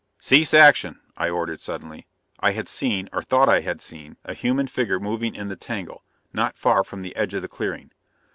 "Cease 0.17 0.51
action!" 0.51 0.99
I 1.15 1.29
ordered 1.29 1.61
suddenly. 1.61 2.07
I 2.39 2.53
had 2.53 2.67
seen, 2.67 3.07
or 3.13 3.21
thought 3.21 3.47
I 3.47 3.59
had 3.61 3.83
seen, 3.83 4.17
a 4.25 4.33
human 4.33 4.65
figure 4.65 4.99
moving 4.99 5.35
in 5.35 5.47
the 5.47 5.55
tangle, 5.55 6.03
not 6.33 6.57
far 6.57 6.83
from 6.83 7.03
the 7.03 7.15
edge 7.15 7.35
of 7.35 7.43
the 7.43 7.47
clearing. 7.47 7.91